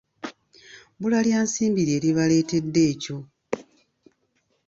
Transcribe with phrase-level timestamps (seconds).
[0.95, 3.17] Bbula lya nsimbi lye libaleetedde ekyo.